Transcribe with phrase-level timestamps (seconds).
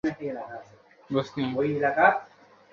[1.09, 2.13] কত বড় সেনাদল!